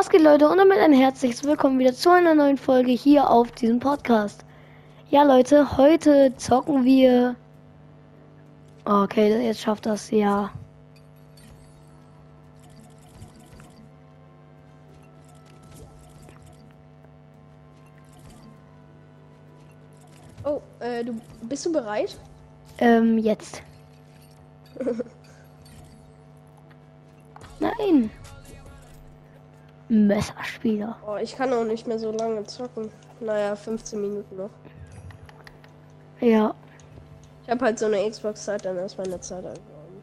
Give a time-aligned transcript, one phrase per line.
[0.00, 3.52] Was geht Leute und damit ein herzliches Willkommen wieder zu einer neuen Folge hier auf
[3.52, 4.46] diesem Podcast.
[5.10, 7.36] Ja Leute, heute zocken wir...
[8.86, 10.50] Okay, jetzt schafft das ja.
[20.44, 22.18] Oh, äh, du bist du bereit?
[22.78, 23.62] Ähm, jetzt.
[27.60, 28.10] Nein.
[29.90, 30.96] Messerspieler.
[31.06, 32.90] Oh, ich kann auch nicht mehr so lange zocken.
[33.20, 34.50] Naja, 15 Minuten noch.
[36.20, 36.54] Ja,
[37.44, 40.02] Ich habe halt so eine Xbox-Zeit, dann ist meine Zeit angekommen.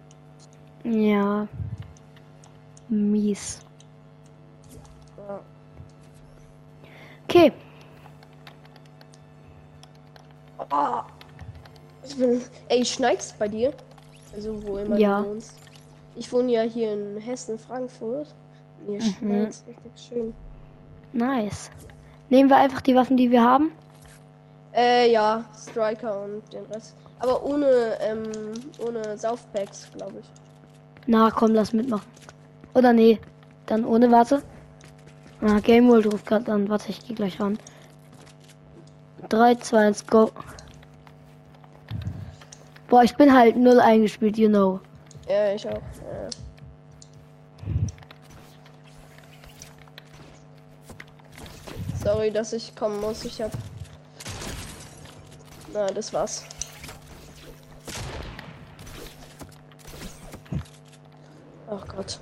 [0.84, 1.48] ja.
[2.90, 3.60] Mies.
[5.18, 5.40] Ja.
[7.26, 7.52] Okay,
[10.72, 11.02] Oh,
[12.04, 12.42] ich bin.
[12.70, 13.74] Ey, schneit's bei dir?
[14.34, 15.22] Also, wo immer Ja.
[15.22, 15.54] du wohnst.
[16.16, 18.34] Ich wohne ja hier in Hessen, Frankfurt.
[18.88, 19.02] Hier Mhm.
[19.02, 20.34] schneit's richtig schön.
[21.14, 21.70] nice.
[22.30, 23.72] Nehmen wir einfach die Waffen, die wir haben.
[24.74, 26.96] Äh, ja, Striker und den Rest.
[27.20, 28.24] Aber ohne, ähm,
[28.86, 30.26] ohne Saufpacks, glaube ich.
[31.08, 32.06] Na, komm, lass mitmachen.
[32.74, 33.20] Oder nee,
[33.66, 34.44] dann ohne, warte.
[35.42, 36.68] Ah, Game World ruft gerade an.
[36.70, 37.58] Warte, ich gehe gleich ran.
[39.30, 40.32] 3, 2, 1, go.
[42.90, 44.80] Boah, ich bin halt null eingespielt, you know.
[45.28, 45.74] Ja, ich auch.
[45.74, 46.30] Ja.
[52.08, 53.26] Sorry, dass ich kommen muss.
[53.26, 53.52] Ich hab.
[55.74, 56.46] Na, das war's.
[61.70, 62.22] Ach Gott.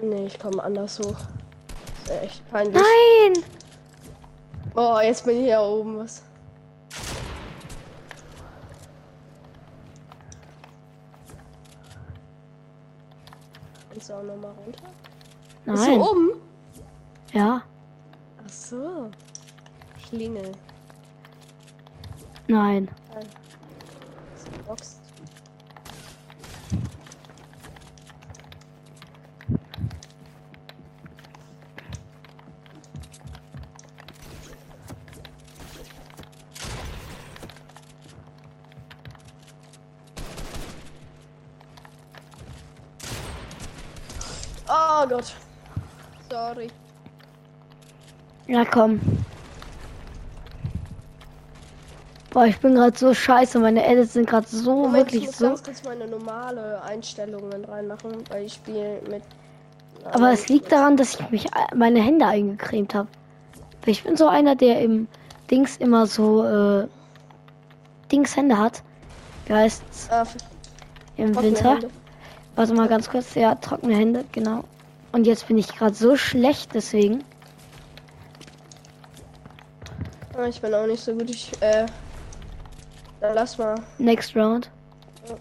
[0.00, 1.16] Nee, ich komme anders hoch.
[2.04, 2.80] Ist ja echt peinlich.
[2.80, 3.44] Nein!
[4.76, 5.98] Oh, jetzt bin ich hier oben.
[5.98, 6.22] Was?
[13.90, 14.84] Kannst du auch nochmal runter?
[15.64, 15.98] Bist Nein.
[15.98, 16.30] du oben?
[17.32, 17.64] Ja,
[18.48, 19.10] Ach so.
[20.08, 20.52] Schlingel.
[22.46, 22.88] nein.
[24.66, 25.00] Geboxt.
[44.70, 45.34] Oh Gott.
[46.30, 46.70] Sorry.
[48.48, 49.00] Ja, komm.
[52.30, 53.58] Boah, ich bin gerade so scheiße.
[53.58, 55.46] Meine Edits sind gerade so Moment, ich wirklich muss so.
[55.48, 59.22] ganz kurz meine normale Einstellungen reinmachen, weil ich spiele mit.
[60.04, 63.08] Aber es liegt daran, dass ich mich äh, meine Hände eingecremt habe.
[63.86, 65.08] Ich bin so einer, der im
[65.50, 66.86] Dings immer so äh,
[68.10, 68.82] Dings Hände hat.
[69.46, 70.08] Wie heißt's?
[70.08, 70.26] Für
[71.22, 71.74] Im Winter.
[71.74, 71.90] Hände.
[72.54, 73.34] Warte mal ganz kurz.
[73.34, 74.64] Ja, trockene Hände, genau.
[75.12, 77.24] Und jetzt bin ich gerade so schlecht, deswegen.
[80.46, 81.30] Ich bin auch nicht so gut.
[81.30, 81.86] Ich, äh.
[83.20, 83.74] Dann lass mal.
[83.98, 84.70] Next round.
[85.28, 85.34] Ja.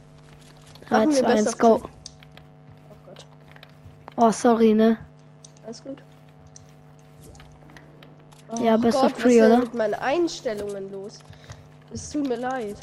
[0.90, 1.74] 3, Machen wir 2, Best 1, of go.
[1.76, 3.26] Oh Gott.
[4.16, 4.98] Oh, sorry, ne?
[5.66, 6.02] Alles gut.
[8.62, 9.58] Ja, Oh Best of Gott, was three, oder?
[9.60, 11.20] mit meinen Einstellungen los?
[11.94, 12.78] Es tut mir leid.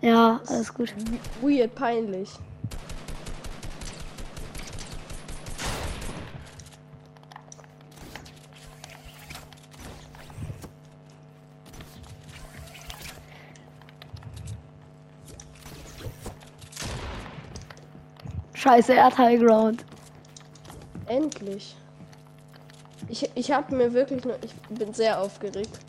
[0.00, 0.92] Ja, alles gut.
[1.40, 2.30] Weird, peinlich.
[18.62, 19.84] Scheiße, er hat High Ground.
[21.06, 21.74] Endlich.
[23.08, 24.38] Ich, ich habe mir wirklich nur.
[24.44, 25.80] Ich bin sehr aufgeregt.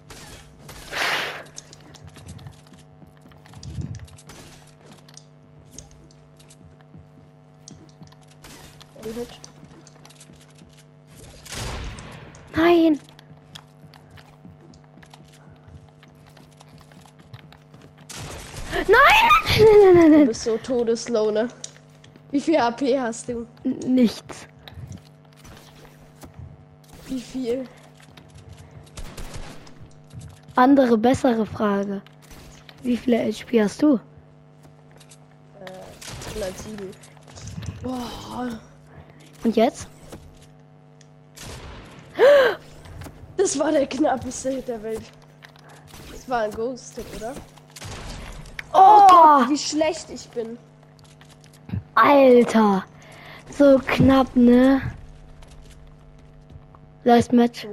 [9.03, 9.29] Ein Hit.
[12.55, 12.99] Nein!
[18.73, 18.87] Nein!
[18.87, 21.47] Nein, nein, nein, Du nein, bist so todeslow, ne?
[22.33, 23.45] Wie viel AP hast du?
[23.63, 24.47] Nichts.
[27.05, 27.65] Wie viel?
[30.55, 32.01] Andere, bessere Frage.
[32.81, 33.99] Wie viele HP hast du?
[35.59, 36.89] Äh, 107.
[37.83, 38.49] Boah,
[39.43, 39.87] Und jetzt?
[43.37, 45.03] das war der knappeste Hit der Welt.
[46.11, 47.35] Das war ein Ghost-Hit, oder?
[48.73, 49.47] Oh!
[49.47, 50.57] Wie schlecht ich bin.
[51.95, 52.83] Alter!
[53.49, 54.81] So knapp, ne?
[57.03, 57.67] Last Match.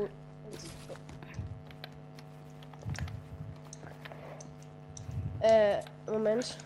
[5.41, 6.57] Äh, Moment.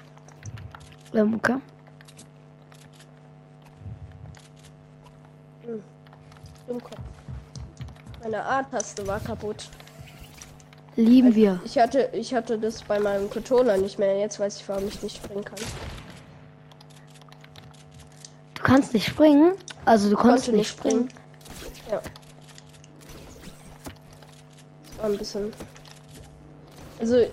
[1.13, 1.57] Ähm, okay.
[6.67, 6.97] Dummkopf.
[8.23, 9.69] Meine A-Taste war kaputt.
[10.97, 11.61] Lieben wir.
[11.65, 14.19] Ich hatte, ich hatte das bei meinem Controller nicht mehr.
[14.19, 15.59] Jetzt weiß ich, warum ich nicht springen kann.
[18.75, 19.53] Du kannst nicht springen.
[19.85, 21.09] Also du konntest Konnte nicht springen.
[21.89, 22.03] Ja.
[24.89, 25.53] Das war ein bisschen.
[26.99, 27.25] Also.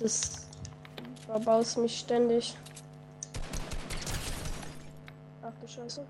[0.00, 0.46] Das.
[1.26, 2.56] Verbaust mich ständig.
[5.42, 6.02] Ach du Scheiße.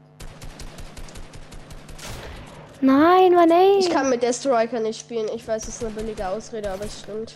[2.81, 3.81] Nein, Mann, ey.
[3.81, 5.27] Ich kann mit der Striker nicht spielen.
[5.35, 7.35] Ich weiß, es ist eine billige Ausrede, aber es stimmt.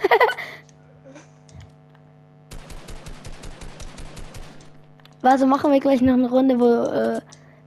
[5.22, 7.20] Also machen wir gleich noch eine Runde, wo äh,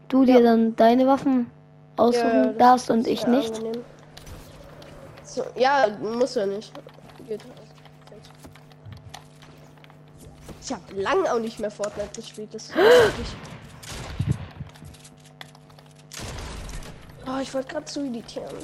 [0.07, 1.51] du dir dann deine Waffen
[1.95, 3.62] aussuchen das darfst und ich nicht.
[5.24, 6.74] So, ja, muss ja nicht.
[7.28, 7.42] Geht.
[10.63, 12.54] Ich habe lang auch nicht mehr Fortnite gespielt.
[12.54, 12.75] Das ist.
[17.27, 18.56] Oh, ich wollte gerade zu editieren.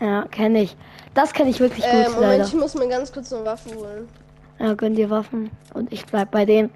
[0.00, 0.76] Ja, kenne ich.
[1.14, 2.44] Das kenne ich wirklich Äh, gut, Moment, leider.
[2.46, 4.08] ich muss mir ganz kurz eine Waffe holen.
[4.58, 6.70] Ja, gönn dir Waffen und ich bleib bei denen.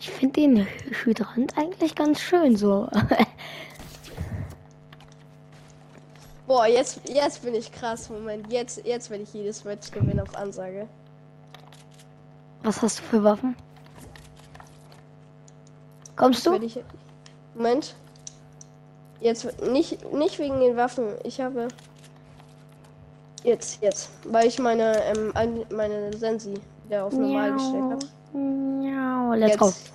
[0.00, 0.66] Ich finde den
[1.04, 2.88] Hydrant eigentlich ganz schön so.
[6.46, 8.08] Boah, jetzt, jetzt bin ich krass.
[8.08, 10.88] Moment, jetzt, jetzt werde ich jedes Match gewinnen auf Ansage.
[12.62, 13.54] Was hast du für Waffen?
[16.16, 16.54] Kommst du?
[16.54, 16.80] Ich,
[17.54, 17.94] Moment.
[19.20, 21.08] Jetzt nicht, nicht wegen den Waffen.
[21.24, 21.68] Ich habe
[23.48, 26.54] jetzt, jetzt, weil ich meine, ähm, ein- meine Sensi
[26.84, 28.06] wieder auf normal gestellt habe.
[28.32, 29.34] Miau.
[29.34, 29.66] Let's go.
[29.66, 29.92] Jetzt.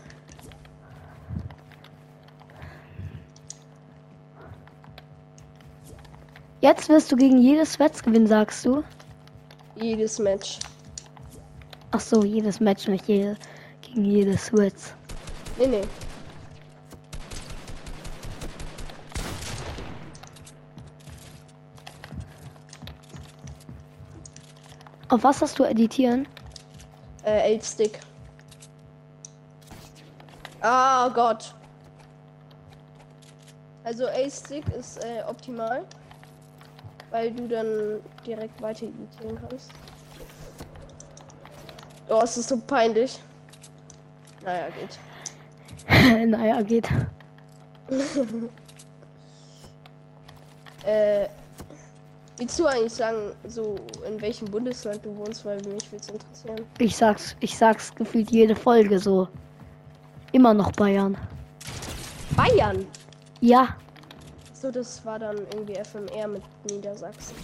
[6.62, 8.84] Jetzt wirst du gegen jedes Match gewinnen, sagst du?
[9.76, 10.60] Jedes Match.
[11.92, 13.36] Ach so, jedes Match, nicht jede,
[13.82, 14.82] gegen jedes Switch.
[15.58, 15.82] Nee, nee.
[25.14, 26.28] Auf was hast du editieren?
[27.24, 28.00] Äh, 8 Stick.
[30.60, 31.54] Ah Gott.
[33.84, 35.86] Also 8 Stick ist äh, optimal.
[37.12, 39.70] Weil du dann direkt weiter editieren kannst.
[42.10, 43.20] Oh, es ist so peinlich.
[44.44, 46.28] Naja, geht.
[46.28, 46.90] naja, geht.
[50.84, 51.28] Äh,
[52.38, 53.76] willst du eigentlich sagen, so
[54.08, 56.66] in welchem Bundesland du wohnst, weil mich wird's interessieren.
[56.80, 59.28] Ich sag's, ich sag's gefühlt jede Folge so.
[60.32, 61.18] Immer noch Bayern.
[62.36, 62.86] Bayern!
[63.42, 63.76] Ja,
[64.54, 66.42] So, das war dann irgendwie FMR mit
[66.72, 67.36] Niedersachsen.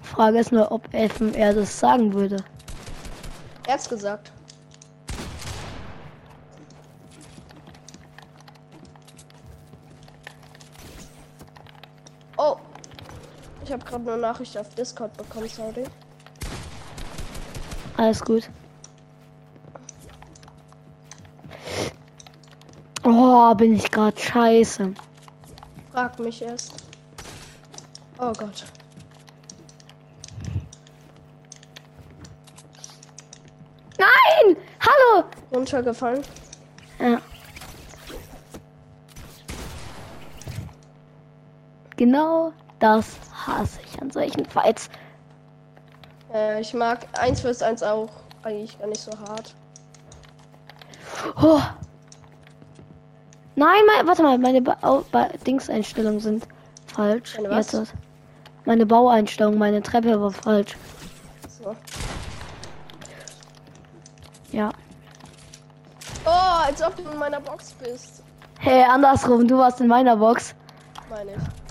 [0.00, 2.36] Frage ist nur, ob FMR das sagen würde.
[3.66, 4.32] Er hat's gesagt.
[13.66, 15.82] Ich habe gerade eine Nachricht auf Discord bekommen, sorry.
[17.96, 18.48] Alles gut.
[23.02, 24.94] Oh, bin ich gerade scheiße.
[25.90, 26.74] Frag mich erst.
[28.20, 28.66] Oh Gott.
[33.98, 34.56] Nein!
[34.78, 35.24] Hallo!
[35.52, 36.22] Runtergefallen.
[37.00, 37.20] Ja.
[41.96, 44.88] Genau das hasse ich an solchen Fights.
[46.32, 48.08] Äh, ich mag 1 vs 1 auch
[48.42, 49.54] eigentlich gar nicht so hart.
[51.40, 51.60] Oh.
[53.54, 56.46] Nein, mein, warte mal, meine ba Au- ba Dingseinstellungen sind
[56.86, 57.36] falsch.
[57.36, 57.72] Meine was?
[57.72, 57.94] Jetzt.
[58.64, 60.76] Meine Baueinstellung, meine Treppe war falsch.
[61.48, 61.74] So.
[64.52, 64.70] Ja.
[66.24, 66.30] Oh,
[66.66, 68.22] als ob du in meiner Box bist.
[68.58, 70.54] Hey, andersrum, du warst in meiner Box.
[71.08, 71.65] Meine ich.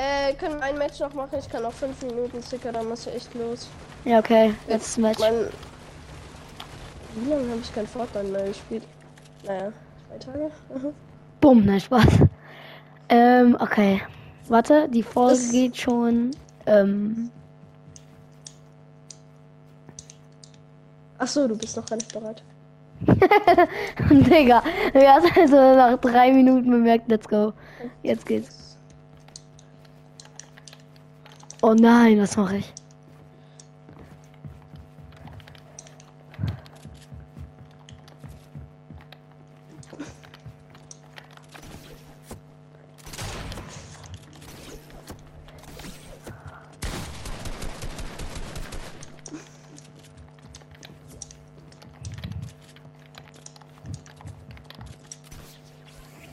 [0.00, 1.36] Äh, können wir ein Match noch machen?
[1.40, 3.68] Ich kann noch 5 Minuten Sticker, dann muss ich echt los.
[4.04, 4.54] Ja, okay.
[4.68, 5.18] Letztes Match.
[5.18, 5.48] Mein...
[7.16, 8.84] Wie lange habe ich kein Fortnite mehr gespielt?
[9.44, 9.72] Naja,
[10.08, 10.50] zwei Tage.
[10.72, 10.94] Mhm.
[11.40, 12.06] Bumm, nein, Spaß.
[13.08, 14.00] Ähm, okay.
[14.46, 16.30] Warte, die Folge Das- geht schon.
[16.66, 17.30] Ähm,
[21.18, 22.40] Ach so, du bist noch gar nicht bereit.
[24.10, 24.62] Digga,
[24.92, 27.52] du hast also nach drei Minuten bemerkt, let's go.
[28.04, 28.67] Jetzt geht's.
[31.60, 32.72] Oh nein, was mache ich?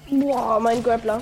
[0.07, 1.21] Boah, mein Grappler.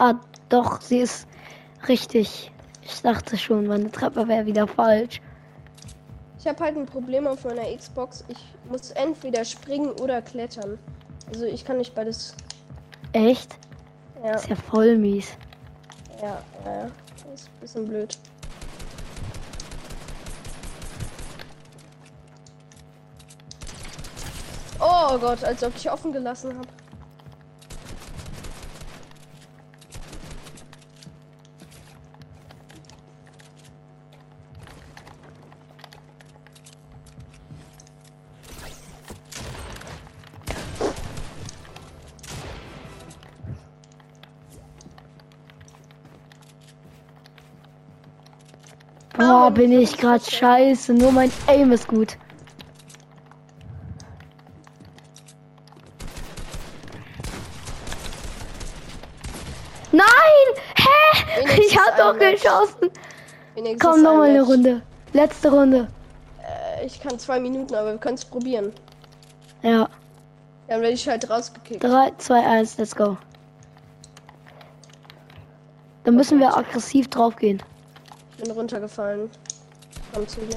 [0.00, 0.14] Ah,
[0.48, 1.26] doch, sie ist
[1.86, 2.50] richtig.
[2.80, 5.20] Ich dachte schon, meine Treppe wäre wieder falsch.
[6.38, 8.24] Ich habe halt ein Problem auf meiner Xbox.
[8.28, 8.38] Ich
[8.70, 10.78] muss entweder springen oder klettern.
[11.28, 12.34] Also ich kann nicht beides.
[13.12, 13.58] Echt?
[14.24, 15.36] Ja, Ist ja voll mies.
[16.22, 16.84] ja, ja.
[17.34, 18.18] ist ein bisschen blöd.
[24.78, 26.68] Oh Gott, als ob ich offen gelassen habe.
[49.50, 50.94] Boah, bin ich gerade scheiße.
[50.94, 52.16] Nur mein Aim ist gut.
[59.90, 60.04] Nein!
[60.76, 61.40] Hä?
[61.40, 62.42] Wenigstens Ich hab doch Match.
[62.42, 62.90] geschossen.
[63.56, 64.42] Wenigstens Komm, noch ein mal eine.
[64.42, 64.82] Runde.
[65.12, 65.88] Letzte Runde.
[66.78, 68.72] Äh, ich kann zwei Minuten, aber wir können es probieren.
[69.62, 69.88] Ja.
[70.68, 71.82] Dann werde ich halt rausgekickt.
[71.82, 73.16] 3, 2, 1, let's go.
[76.04, 77.60] Dann müssen wir aggressiv draufgehen.
[78.30, 79.28] Ich bin runtergefallen.
[80.14, 80.56] Komm zu mir.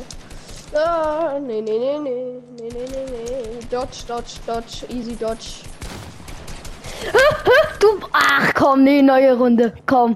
[0.79, 3.60] Ah, nee, nee, nee, nee, nee, nee, nee, nee.
[3.69, 5.63] Dodge, dodge, dodge, easy dodge.
[7.79, 9.74] Du, ach komm, nee, neue Runde.
[9.86, 10.15] Komm.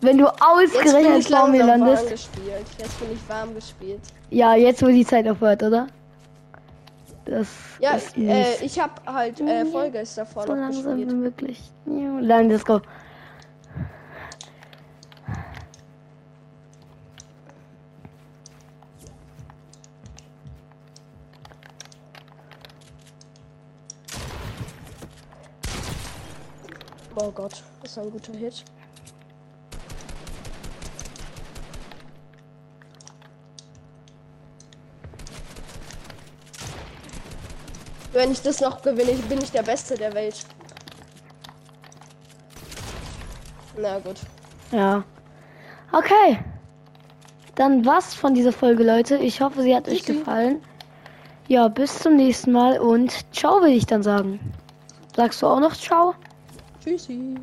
[0.00, 2.08] Wenn du ausgerechnet vor mir landest.
[2.08, 2.66] gespielt.
[2.78, 4.00] Jetzt bin ich warm gespielt.
[4.30, 5.88] Ja, jetzt wo die Zeit aufhört, oder?
[7.24, 7.48] Das
[7.80, 11.16] Ja, ist äh, ich habe halt äh, Vollgeist davor so noch langsam gespielt.
[11.16, 11.60] möglich.
[11.86, 12.80] Ja, Dann let's go.
[27.24, 28.64] Oh Gott, das ist ein guter Hit.
[38.12, 40.44] Wenn ich das noch gewinne, bin ich der Beste der Welt.
[43.78, 44.16] Na gut.
[44.72, 45.04] Ja.
[45.92, 46.44] Okay.
[47.54, 49.16] Dann was von dieser Folge, Leute.
[49.18, 50.60] Ich hoffe, sie hat euch gefallen.
[51.46, 54.40] Ja, bis zum nächsten Mal und ciao will ich dann sagen.
[55.14, 56.16] Sagst du auch noch ciao?
[56.82, 57.34] Tschüssi.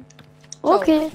[0.61, 1.09] Okay.